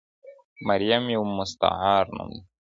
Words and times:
مریم 0.67 1.03
یو 1.15 1.23
مستعار 1.37 2.05
نوم 2.15 2.29
دی. 2.33 2.39